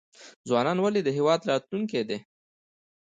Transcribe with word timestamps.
ځوانان 0.47 0.77
ولې 0.81 1.01
د 1.03 1.09
هیواد 1.17 1.41
راتلونکی 1.51 2.01
دی؟ 2.09 2.17